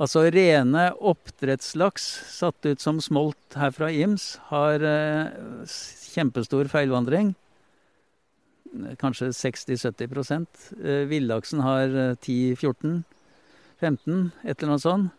[0.00, 5.66] Altså rene oppdrettslaks satt ut som smolt her fra Ims har uh,
[6.14, 7.34] kjempestor feilvandring
[9.00, 10.46] kanskje 60-70
[10.80, 11.88] eh, Villaksen har
[12.22, 13.02] 10-14-15,
[13.82, 15.16] et eller annet sånt.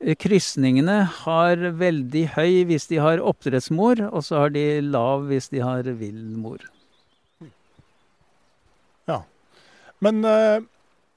[0.00, 5.48] Eh, krysningene har veldig høy hvis de har oppdrettsmor, og så har de lav hvis
[5.52, 6.60] de har villmor.
[9.08, 9.22] Ja.
[10.04, 10.60] Men øh,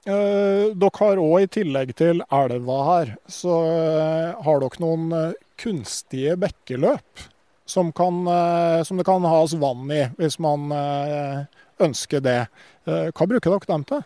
[0.07, 6.37] øh, dere har òg, i tillegg til elva her, så øh, har dere noen kunstige
[6.39, 7.27] bekkeløp
[7.69, 11.43] som, kan, eh, som det kan has vann i, hvis man eh,
[11.79, 12.39] ønsker det.
[12.89, 14.05] Eh, hva bruker dere dem til?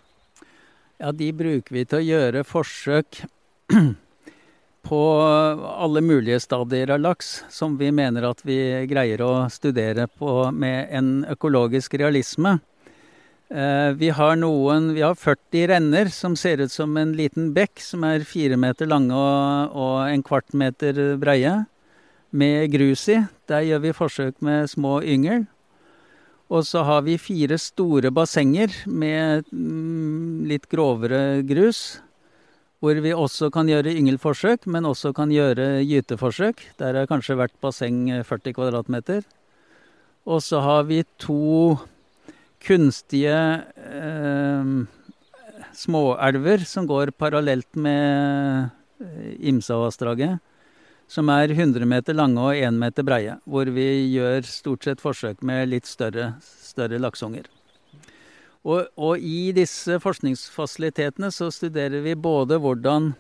[1.00, 3.24] Ja, De bruker vi til å gjøre forsøk
[4.90, 8.60] på alle mulige stadier av laks som vi mener at vi
[8.92, 12.58] greier å studere på med en økologisk realisme.
[13.54, 18.04] Vi har, noen, vi har 40 renner som ser ut som en liten bekk, som
[18.08, 21.60] er fire meter lange og, og en kvart meter breie
[22.34, 23.20] med grus i.
[23.50, 25.46] Der gjør vi forsøk med små yngel.
[26.54, 32.02] Og så har vi fire store bassenger med mm, litt grovere grus.
[32.84, 36.66] Hvor vi også kan gjøre yngelforsøk, men også kan gjøre gyteforsøk.
[36.82, 39.24] Der har kanskje hvert basseng 40 kvadratmeter.
[40.28, 41.78] Og så har vi to
[42.64, 43.40] kunstige
[43.76, 44.74] eh,
[45.76, 48.70] småelver som går parallelt med
[49.00, 50.40] eh, Imsavassdraget
[51.12, 53.38] som er 100 meter lange og 1 meter breie.
[53.46, 57.50] Hvor vi gjør stort sett forsøk med litt større, større lakseunger.
[58.64, 63.12] Og, og, i disse forskningsfasilitetene så studerer vi både hvordan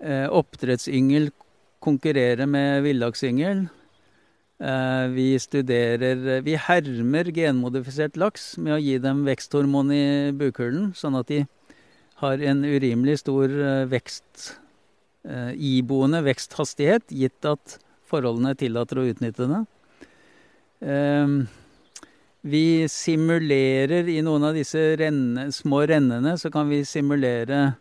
[0.00, 1.28] eh, oppdrettsyngel
[1.84, 3.66] konkurrerer med villaksyngel.
[4.60, 11.20] Eh, vi studerer Vi hermer genmodifisert laks med å gi dem veksthormon i bukhulen, sånn
[11.20, 11.44] at de
[12.20, 14.59] har en urimelig stor eh, vekst
[15.20, 17.76] iboende veksthastighet, gitt at
[18.10, 19.60] forholdene tillater å utnytte det.
[20.80, 21.42] Ehm,
[22.40, 27.74] vi simulerer i noen av disse renne, små rennene, så kan vi simulere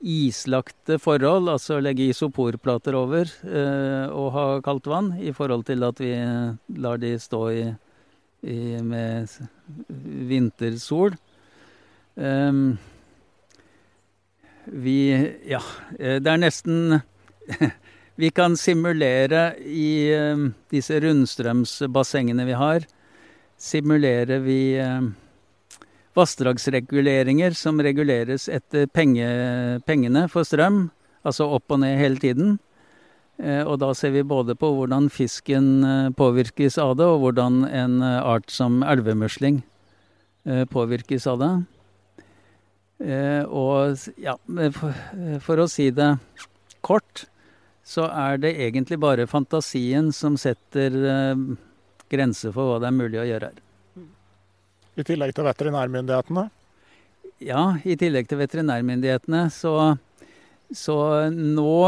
[0.00, 6.00] islagte forhold, altså legge isoporplater over eh, og ha kaldt vann, i forhold til at
[6.00, 6.14] vi
[6.80, 7.64] lar de stå i,
[8.48, 9.28] i med
[10.30, 11.14] vintersol.
[12.16, 12.80] Um,
[14.64, 15.60] vi Ja,
[15.98, 17.00] eh, det er nesten
[18.20, 22.84] Vi kan simulere i eh, disse rundstrømsbassengene vi har,
[23.56, 25.06] simulerer vi eh,
[26.18, 29.24] vassdragsreguleringer som reguleres etter penge,
[29.88, 30.90] pengene for strøm,
[31.24, 32.58] altså opp og ned hele tiden.
[33.40, 38.50] Og da ser vi både på hvordan fisken påvirkes av det, og hvordan en art
[38.52, 39.62] som elvemusling
[40.74, 41.52] påvirkes av det.
[43.00, 44.36] Eh, og ja,
[44.76, 45.02] for,
[45.40, 46.12] for, å si det
[46.84, 47.24] kort,
[47.86, 51.44] så er det egentlig bare fantasien som setter eh,
[52.12, 53.62] grenser for hva det er mulig å gjøre her.
[55.00, 56.48] I tillegg til veterinærmyndighetene?
[57.40, 59.46] Ja, i tillegg til veterinærmyndighetene.
[59.54, 59.72] Så,
[60.76, 60.98] så
[61.32, 61.78] nå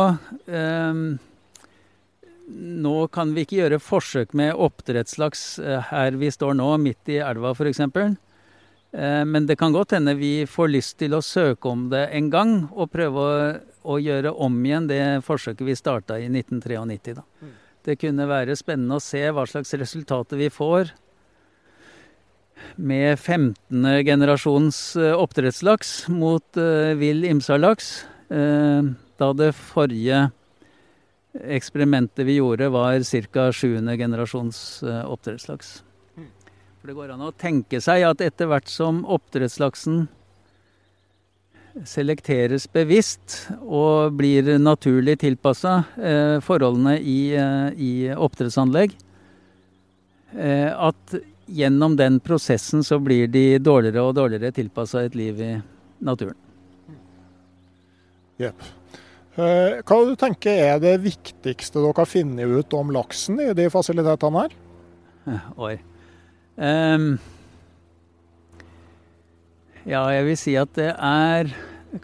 [0.48, 1.04] eh,
[2.52, 7.20] Nå kan vi ikke gjøre forsøk med oppdrettslaks eh, her vi står nå, midt i
[7.22, 7.84] elva f.eks.
[8.92, 12.30] Eh, men det kan godt hende vi får lyst til å søke om det en
[12.32, 13.36] gang, og prøve å,
[13.94, 17.16] å gjøre om igjen det forsøket vi starta i 1993.
[17.16, 17.24] Da.
[17.40, 17.54] Mm.
[17.82, 20.92] Det kunne være spennende å se hva slags resultater vi får
[22.76, 24.04] med 15.
[24.06, 28.04] generasjons eh, oppdrettslaks mot uh, vill imsalaks.
[28.32, 30.28] Uh, da det forrige
[31.32, 33.02] eksperimentet vi gjorde, var
[33.32, 33.48] ca.
[33.52, 33.80] 7.
[33.98, 35.80] generasjons uh, oppdrettslaks.
[36.82, 40.08] For det går an å tenke seg at etter hvert som oppdrettslaksen
[41.86, 48.96] selekteres bevisst og blir naturlig tilpassa eh, forholdene i, eh, i oppdrettsanlegg,
[50.34, 51.14] eh, at
[51.46, 55.52] gjennom den prosessen så blir de dårligere og dårligere tilpassa et liv i
[56.02, 56.34] naturen.
[58.42, 58.66] Yep.
[59.38, 63.70] Eh, hva du tenker er det viktigste dere har funnet ut om laksen i de
[63.70, 64.60] fasilitetene her?
[65.54, 65.76] Oi.
[66.56, 67.18] Um,
[69.88, 71.48] ja, jeg vil si at det er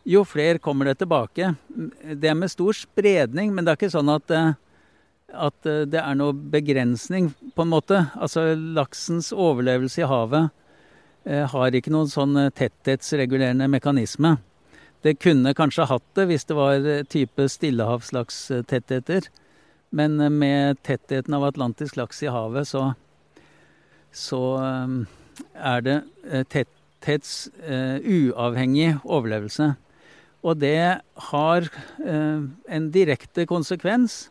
[0.09, 1.53] jo flere kommer det tilbake.
[1.69, 4.55] Det er med stor spredning, men det er ikke sånn at, eh,
[5.31, 8.01] at eh, det er noe begrensning, på en måte.
[8.17, 10.51] Altså laksens overlevelse i havet
[11.23, 14.33] har ikke noen sånn tetthetsregulerende mekanisme.
[15.07, 19.29] Det kunne kanskje hatt det hvis det var type stillehavslakstettheter.
[19.93, 22.95] Men med tettheten av atlantisk laks i havet, så,
[24.09, 24.41] så
[25.53, 25.97] er det
[26.53, 29.75] tetthets uh, uavhengig overlevelse.
[30.43, 31.69] Og det har
[32.01, 32.41] uh,
[32.73, 34.25] en direkte konsekvens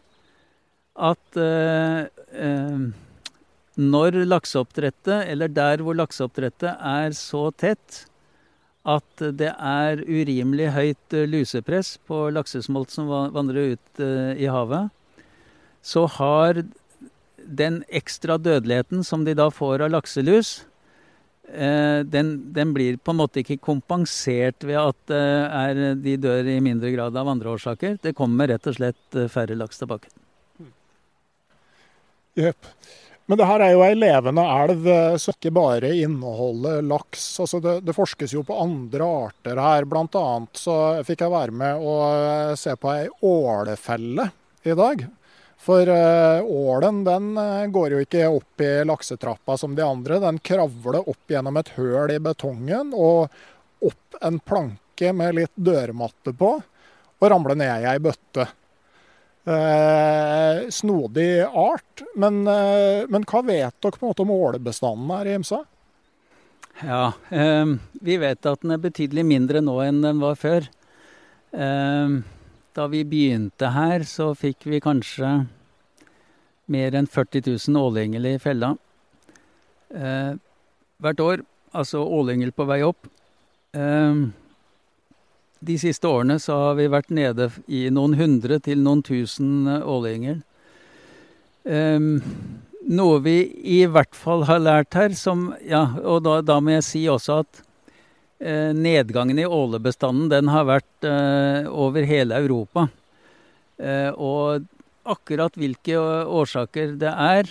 [1.00, 1.38] at
[3.80, 8.02] når lakseoppdrettet, eller der hvor lakseoppdrettet er så tett
[8.84, 14.92] at det er urimelig høyt lusepress på laksesmolt som vandrer ut i havet,
[15.82, 16.64] så har
[17.42, 20.62] den ekstra dødeligheten som de da får av lakselus,
[21.54, 26.48] Eh, den, den, blir på en måte ikke kompensert ved at eh, er, de dør
[26.48, 27.98] i mindre grad av andre årsaker.
[28.02, 30.12] Det kommer rett og slett eh, færre laks tilbake.
[32.40, 32.70] Jepp.
[33.28, 34.88] Men det her er jo ei levende elv
[35.22, 37.26] som ikke bare inneholder laks.
[37.44, 39.88] Altså det, det, forskes jo på andre arter her.
[39.88, 40.76] Blant annet så
[41.08, 41.96] fikk jeg være med å
[42.60, 44.32] se på ei ålefelle
[44.68, 45.04] i dag.
[45.62, 50.18] For uh, ålen den uh, går jo ikke opp i laksetrappa som de andre.
[50.24, 53.30] Den kravler opp gjennom et høl i betongen og
[53.86, 56.56] opp en planke med litt dørmatte på,
[57.22, 58.48] og ramler ned i ei bøtte.
[59.42, 65.34] Eh, snodig art, men, men, hva vet dere på en måte om ålebestanden her i
[65.40, 65.64] Imsa?
[66.86, 67.08] Ja,
[68.06, 70.70] vi vet at den er betydelig mindre nå enn den var før.
[72.72, 75.32] Da vi begynte her, så fikk vi kanskje
[76.72, 78.76] mer enn 40 000 ålyngel i fella.
[79.92, 80.38] Eh,
[81.04, 81.44] hvert år,
[81.76, 83.10] altså ålyngel på vei opp.
[83.76, 84.22] Eh,
[85.62, 90.40] de siste årene så har vi vært nede i noen hundre til noen tusen ålyngel.
[91.68, 92.00] Eh,
[92.88, 93.36] noe vi
[93.68, 97.42] i hvert fall har lært her, som Ja, og da, da må jeg si også
[97.44, 97.66] at
[98.74, 102.88] nedgangen i ålebestanden den har vært eh, over hele Europa.
[103.78, 104.66] Eh, og
[105.06, 105.98] akkurat hvilke
[106.30, 107.50] årsaker det er,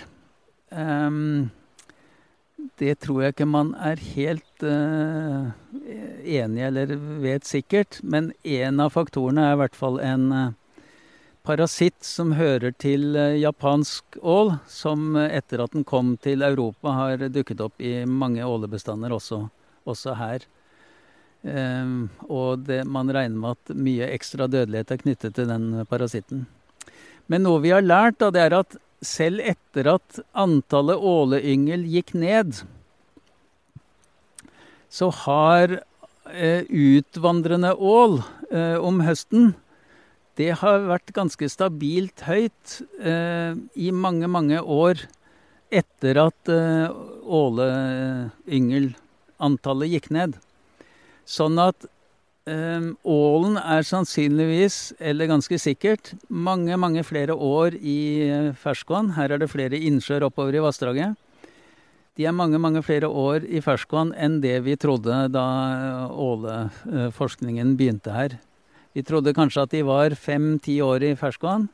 [2.78, 4.62] det tror jeg ikke man er helt
[6.22, 6.92] enig eller
[7.24, 7.98] vet sikkert.
[8.06, 10.54] Men en av faktorene er i hvert fall en
[11.42, 17.66] parasitt som hører til japansk ål, som etter at den kom til Europa har dukket
[17.66, 19.48] opp i mange ålebestander også,
[19.90, 20.46] også her.
[21.40, 26.44] Um, og det, man regner med at mye ekstra dødelighet er knyttet til den parasitten.
[27.32, 32.12] Men noe vi har lært, da, det er at selv etter at antallet åleyngel gikk
[32.18, 32.60] ned,
[34.90, 35.78] så har
[36.28, 38.18] eh, utvandrende ål
[38.50, 39.54] eh, om høsten
[40.40, 45.00] det har vært ganske stabilt høyt eh, i mange, mange år
[45.70, 46.90] etter at eh,
[47.40, 50.32] åleyngel-antallet gikk ned.
[51.30, 51.86] Sånn at
[52.50, 59.12] um, ålen er sannsynligvis, eller ganske sikkert, mange, mange flere år i uh, ferskvann.
[59.14, 61.14] Her er det flere innsjøer oppover i vassdraget.
[62.18, 65.46] De er mange, mange flere år i ferskvann enn det vi trodde da
[66.10, 68.38] uh, åleforskningen begynte her.
[68.96, 71.68] Vi trodde kanskje at de var fem-ti år i ferskvann.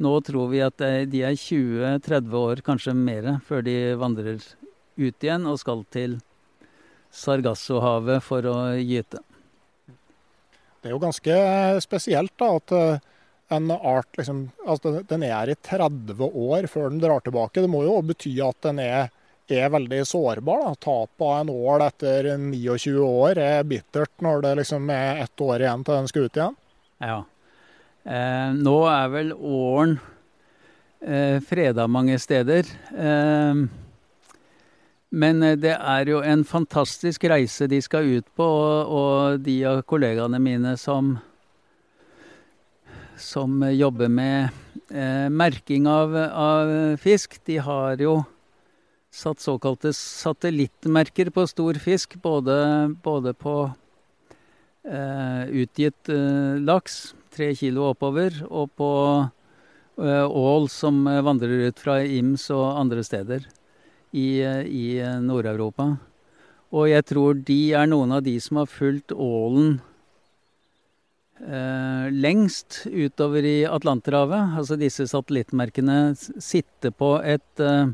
[0.00, 4.40] Nå tror vi at de er 20-30 år, kanskje mer, før de vandrer
[4.96, 6.16] ut igjen og skal til
[7.14, 9.22] Sargassohavet for å gyte.
[10.84, 11.34] Det er jo ganske
[11.80, 13.04] spesielt da, at eh,
[13.56, 17.62] en art liksom, altså den er i 30 år før den drar tilbake.
[17.62, 19.12] Det må jo bety at den er,
[19.48, 20.66] er veldig sårbar.
[20.74, 25.44] Tapet Tap av en ål etter 29 år er bittert når det liksom er ett
[25.46, 26.58] år igjen til den skal ut igjen.
[27.04, 27.20] Ja.
[28.04, 29.96] Eh, nå er vel åren
[31.00, 32.68] eh, freda mange steder.
[32.92, 33.64] Eh,
[35.14, 39.82] men eh, det er jo en fantastisk reise de skal ut på, og, de av
[39.88, 41.14] kollegaene mine som,
[43.20, 44.50] som jobber med
[44.90, 48.18] eh, merking av, av, fisk, de har jo
[49.14, 52.56] satt såkalte satellittmerker på stor fisk, både,
[53.04, 53.58] både på
[54.82, 58.90] eh, utgitt eh, laks, tre kilo oppover, og på
[60.02, 63.46] eh, ål som vandrer ut fra Ims og andre steder
[64.14, 64.28] i,
[64.70, 64.86] i
[65.24, 65.90] Nord-Europa.
[66.74, 69.76] Og jeg tror de er noen av de som har fulgt ålen
[71.42, 74.56] eh, lengst utover i Atlanterhavet.
[74.60, 77.92] Altså disse satellittmerkene sitter på et eh,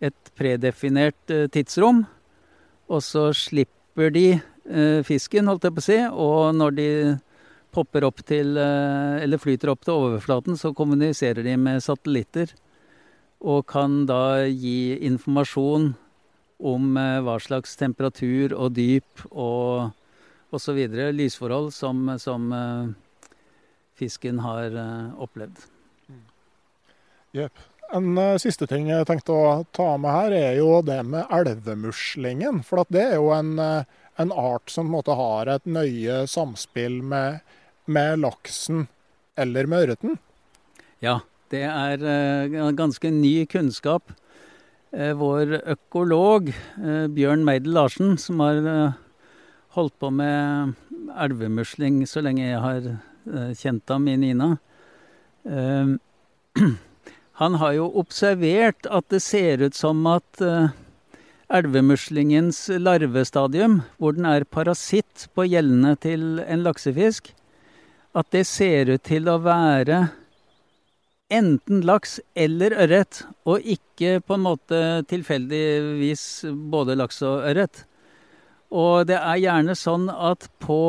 [0.00, 2.04] et predefinert eh, tidsrom.
[2.90, 6.88] Og så slipper de eh, fisken, holdt jeg på å si, og når de
[7.74, 12.54] popper opp til eh, Eller flyter opp til overflaten, så kommuniserer de med satellitter.
[13.40, 15.94] Og kan da gi informasjon
[16.60, 19.94] om hva slags temperatur og dyp og
[20.52, 20.80] osv.
[21.16, 22.50] lysforhold som, som
[23.96, 24.76] fisken har
[25.16, 25.62] opplevd.
[27.32, 27.62] Yep.
[27.96, 32.60] En siste ting jeg tenkte å ta med her, er jo det med elvemuslingen.
[32.66, 37.40] For det er jo en, en art som måte, har et nøye samspill med,
[37.90, 38.84] med laksen
[39.40, 40.20] eller med ørreten.
[41.02, 44.12] Ja, det er uh, ganske ny kunnskap.
[44.90, 46.48] Vår økolog
[47.14, 48.96] Bjørn Meidel Larsen, som har
[49.76, 50.72] holdt på med
[51.14, 52.88] elvemusling så lenge jeg har
[53.54, 54.48] kjent ham i Nina
[57.40, 60.42] Han har jo observert at det ser ut som at
[61.50, 67.32] elvemuslingens larvestadium, hvor den er parasitt på gjellene til en laksefisk,
[68.14, 70.08] at det ser ut til å være
[71.30, 76.24] enten laks eller ørret, og ikke på en måte tilfeldigvis
[76.72, 77.84] både laks og ørret.
[78.70, 80.80] Og det er gjerne sånn at på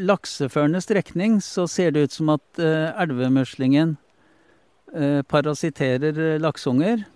[0.00, 3.96] lakseførende strekning så ser det ut som at eh, elvemuslingen
[4.92, 7.06] Eh, parasitterer lakseunger.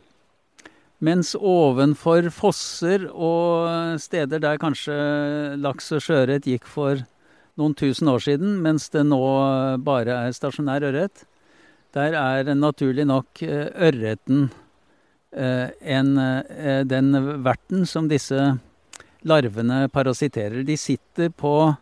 [1.04, 4.94] Mens ovenfor fosser og steder der kanskje
[5.60, 7.02] laks og sjøørret gikk for
[7.60, 9.20] noen tusen år siden, mens det nå
[9.84, 11.26] bare er stasjonær ørret,
[11.96, 14.46] der er naturlig nok eh, ørreten
[15.32, 17.10] eh, den
[17.44, 18.52] verten som disse
[19.26, 20.62] larvene parasitterer.
[20.64, 21.74] De sitter på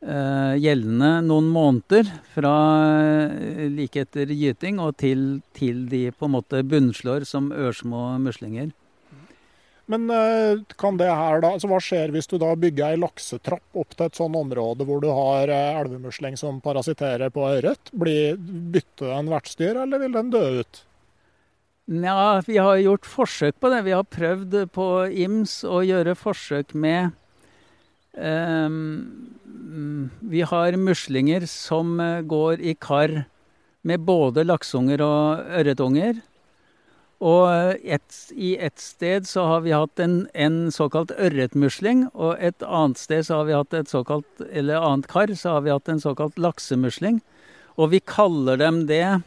[0.00, 2.52] gjeldende noen måneder fra
[3.68, 8.70] like etter gyting og til, til, de på en måte bunnslår som ørsmå muslinger.
[9.90, 13.80] Men uh, kan det her da, altså Hva skjer hvis du da bygger ei laksetrapp
[13.82, 17.90] opp til et sånn område hvor du har elvemusling som parasitterer på ørret?
[17.90, 20.84] Bytter den vertsdyr, eller vil den dø ut?
[21.90, 23.82] Ja, vi har gjort forsøk på det.
[23.82, 27.10] Vi har prøvd på IMS å gjøre forsøk med
[28.14, 29.26] um,
[30.30, 33.24] Vi har muslinger som eh, går i kar
[33.82, 36.20] med både lakseunger og ørretunger.
[37.20, 42.40] Og eh, et, i ett sted så har vi hatt en, en såkalt ørretmusling, og
[42.40, 45.74] et annet sted så har vi hatt et såkalt, eller annet kar, så har vi
[45.74, 47.20] hatt en såkalt laksemusling.
[47.76, 49.20] Og vi kaller dem det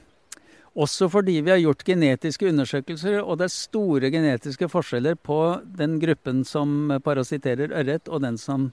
[0.74, 5.40] også fordi vi har gjort genetiske undersøkelser, og det er store genetiske forskjeller på
[5.78, 8.72] den gruppen som parasitterer ørret, og den som,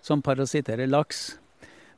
[0.00, 1.36] som parasitterer laks.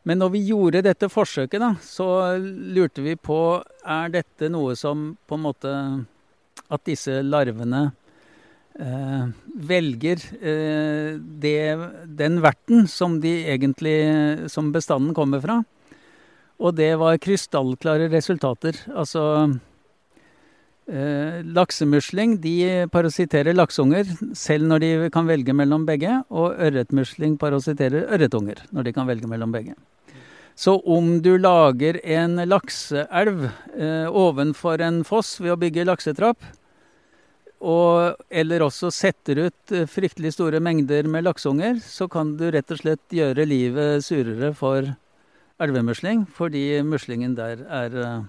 [0.02, 3.40] Men når vi gjorde dette forsøket, da, så lurte vi på
[3.86, 5.72] er dette noe som på en måte
[6.68, 7.88] At disse larvene
[8.78, 9.24] eh,
[9.70, 11.56] velger eh, det,
[12.20, 15.62] den verten som de egentlig Som bestanden kommer fra.
[16.58, 18.74] Og det var krystallklare resultater.
[18.90, 19.22] Altså
[20.90, 26.18] eh, Laksemusling de parasitterer lakseunger selv når de kan velge mellom begge.
[26.28, 29.78] Og ørretmusling parasitterer ørretunger når de kan velge mellom begge.
[30.58, 33.44] Så om du lager en lakseelv
[33.78, 36.40] eh, ovenfor en foss ved å bygge laksetrapp,
[37.58, 42.70] og, eller også setter ut eh, fryktelig store mengder med lakseunger, så kan du rett
[42.74, 44.92] og slett gjøre livet surere for
[45.58, 48.28] elvemusling, fordi muslingen der er eh,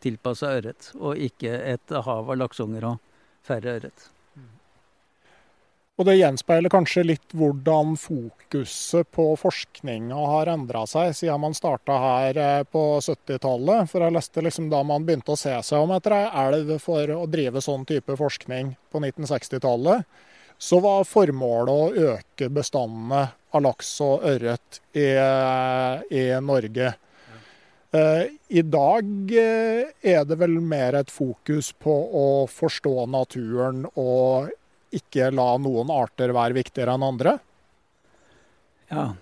[0.00, 2.98] tilpassa ørret, og ikke et hav av lakseunger og
[3.44, 4.08] færre ørret.
[6.00, 11.98] Og det gjenspeiler kanskje litt hvordan fokuset på forskninga har endra seg siden man starta
[12.00, 13.90] her eh, på 70-tallet.
[13.90, 17.12] For jeg leste liksom da man begynte å se seg om etter ei elv for
[17.18, 20.08] å drive sånn type forskning på 1960-tallet,
[20.56, 25.04] så var formålet å øke bestandene av laks og ørret i,
[26.16, 26.94] i Norge.
[27.90, 34.52] Uh, I dag uh, er det vel mer et fokus på å forstå naturen og
[34.94, 37.36] ikke la noen arter være viktigere enn andre?
[38.90, 39.12] Ja,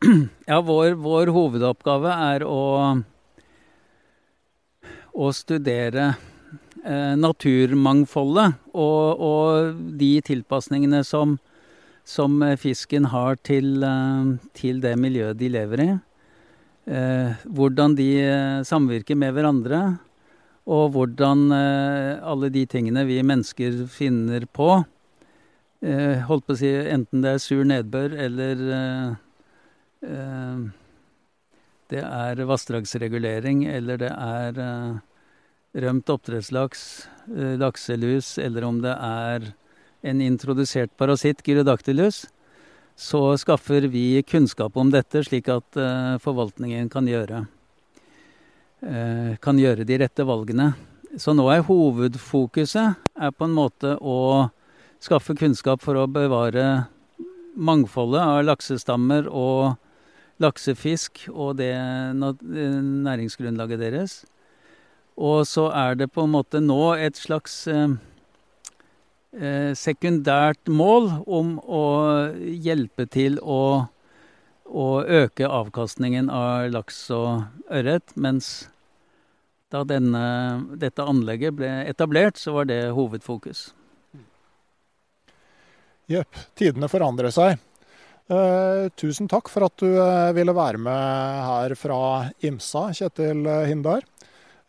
[0.50, 2.62] ja vår, vår, hovedoppgave er å,
[5.12, 6.10] å studere
[6.84, 11.36] eh, naturmangfoldet og, og, de tilpasningene som,
[12.08, 15.90] som fisken har til, eh, til, det miljøet de lever i.
[16.88, 19.98] Eh, hvordan de eh, samvirker med hverandre.
[20.68, 24.84] Og hvordan eh, alle de tingene vi mennesker finner på,
[25.82, 28.64] eh, holdt på å si enten det er sur nedbør eller
[31.88, 34.60] det er vassdragsregulering, eller det er
[35.82, 36.84] rømt oppdrettslaks,
[37.58, 39.50] lakselus, eller om det er
[40.06, 42.28] en introdusert parasitt, gyrodactylus,
[42.94, 45.82] så skaffer vi kunnskap om dette, slik at
[46.22, 47.42] forvaltningen kan gjøre
[48.78, 50.70] Eh, kan gjøre de rette valgene.
[51.18, 54.46] Så nå er hovedfokuset er på en måte å
[55.02, 56.86] skaffe kunnskap for å bevare
[57.58, 59.76] mangfoldet av laksestammer og
[60.42, 61.72] laksefisk og det
[62.14, 64.24] næringsgrunnlaget deres.
[65.18, 67.96] Og så er det på en måte nå et slags eh,
[69.34, 71.84] eh sekundært mål om å
[72.38, 73.88] hjelpe til å
[74.68, 78.12] å øke avkastningen av laks og ørret.
[78.16, 78.68] Mens
[79.72, 80.22] da denne,
[80.80, 83.70] dette anlegget ble etablert, så var det hovedfokus.
[86.08, 86.38] Jepp.
[86.58, 87.58] Tidene forandrer seg.
[88.28, 92.00] Eh, tusen takk for at du eh, ville være med her fra
[92.44, 94.04] Imsa, Kjetil Hindar.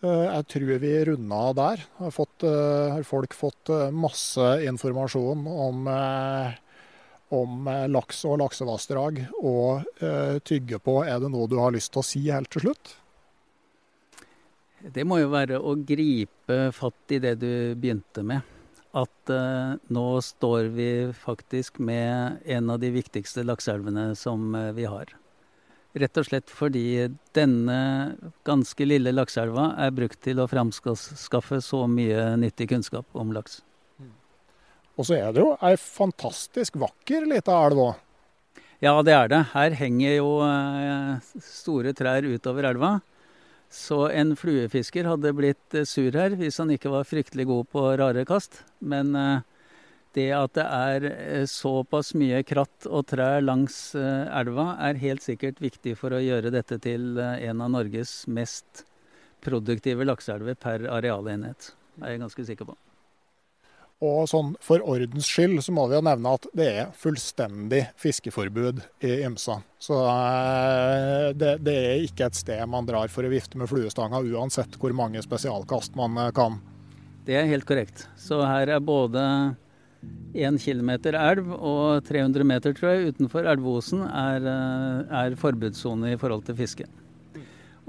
[0.04, 1.84] Eh, jeg tror vi runda der.
[2.00, 6.58] Har, fått, eh, har folk fått eh, masse informasjon om eh,
[7.30, 11.00] om eh, laks og laksevassdrag og eh, tygge på.
[11.06, 12.96] Er det noe du har lyst til å si helt til slutt?
[14.80, 18.59] Det må jo være å gripe fatt i det du begynte med.
[19.00, 24.88] At eh, nå står vi faktisk med en av de viktigste lakseelvene som eh, vi
[24.90, 25.14] har.
[26.00, 27.80] Rett og slett fordi denne
[28.46, 33.62] ganske lille lakseelva er brukt til å framskaffe så mye nyttig kunnskap om laks.
[35.00, 38.06] Og så er det jo ei fantastisk vakker lita elv òg.
[38.84, 39.40] Ja, det er det.
[39.54, 42.98] Her henger jo eh, store trær utover elva.
[43.70, 47.86] Så en fluefisker hadde blitt eh, sur her hvis han ikke var fryktelig god på
[48.02, 48.64] rare kast.
[48.82, 49.46] Men eh,
[50.18, 55.94] det at det er såpass mye kratt og trær langs elva, er helt sikkert viktig
[56.02, 58.88] for å gjøre dette til en av Norges mest
[59.46, 61.76] produktive lakseelver per arealenhet.
[61.94, 62.80] Det er jeg ganske sikker på.
[64.00, 68.80] Og sånn for ordens skyld så må vi jo nevne at det er fullstendig fiskeforbud
[69.04, 69.58] i Ymsa.
[69.80, 74.24] Så eh, det, det, er ikke et sted man drar for å vifte med fluestanga,
[74.24, 76.62] uansett hvor mange spesialkast man eh, kan.
[77.28, 78.08] Det er helt korrekt.
[78.16, 79.22] Så her er både
[80.32, 86.20] 1 km elv og 300 meter, tror jeg, utenfor elveosen er, eh, er forbudssone i
[86.22, 86.88] forhold til fiske.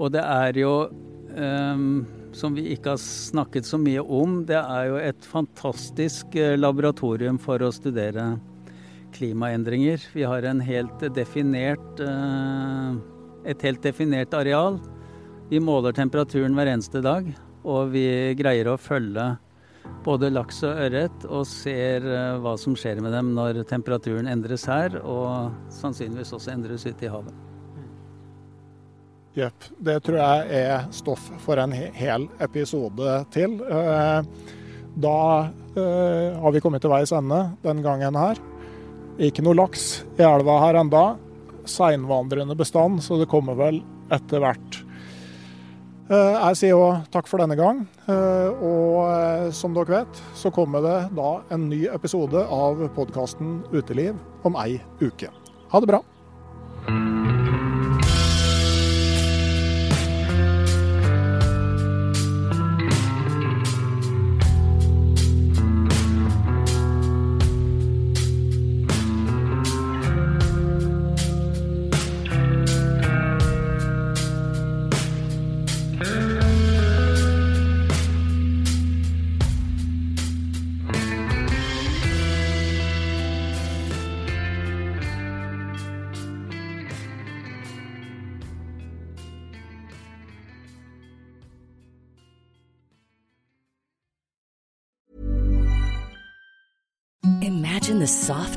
[0.01, 2.03] Og det er jo um,
[2.35, 7.39] som vi ikke har snakket så mye om, det er jo et fantastisk eh, laboratorium
[7.41, 8.33] for å studere
[9.15, 10.01] klimaendringer.
[10.15, 12.95] Vi har helt definert, eh,
[13.51, 14.79] et helt definert areal.
[15.51, 17.27] Vi måler temperaturen hver eneste dag,
[17.63, 19.33] og vi greier å følge
[20.05, 24.65] både laks og ørret og ser eh, hva som skjer med dem når temperaturen endres
[24.71, 25.51] her, og
[25.81, 27.50] sannsynligvis også endres ute i havet.
[29.33, 29.67] Jepp.
[29.79, 33.55] Det tror jeg er stoff for en hel episode til.
[33.63, 34.47] Eh,
[35.01, 35.19] da
[35.79, 38.41] eh, har vi kommet til veis ende den gangen her.
[39.21, 41.05] Ikke noe laks i elva her enda.
[41.63, 43.79] Seinvandrende bestand, så det kommer vel
[44.11, 44.81] etter hvert.
[46.11, 47.85] Eh, jeg sier òg takk for denne gang.
[48.11, 54.59] Og som dere vet, så kommer det da en ny episode av podkasten Uteliv om
[54.59, 55.31] ei uke.
[55.71, 56.03] Ha det bra.